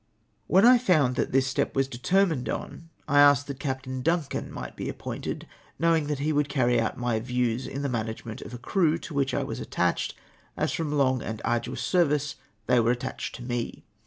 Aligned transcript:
When 0.47 0.65
I 0.65 0.79
found 0.79 1.15
that 1.15 1.31
this 1.31 1.45
step 1.45 1.75
was 1.75 1.87
deter 1.87 2.25
mined 2.25 2.49
on, 2.49 2.89
I 3.07 3.19
asked 3.19 3.45
that 3.45 3.59
Captain 3.59 4.01
Duncan 4.01 4.51
might 4.51 4.75
be 4.75 4.89
appointed, 4.89 5.45
knowing 5.77 6.07
that 6.07 6.17
he 6.17 6.33
wouki 6.33 6.49
cany 6.49 6.79
out 6.79 6.97
my 6.97 7.19
views 7.19 7.67
in 7.67 7.83
the 7.83 7.87
management 7.87 8.41
of 8.41 8.51
a 8.55 8.57
crew 8.57 8.97
to 8.97 9.13
which 9.13 9.35
I 9.35 9.43
was 9.43 9.59
attached, 9.59 10.15
as 10.57 10.71
from 10.71 10.91
long 10.91 11.21
and 11.21 11.39
arduous 11.45 11.83
service 11.83 12.37
they 12.65 12.79
were 12.79 12.89
attached 12.89 13.35
to 13.35 13.43
me. 13.43 13.83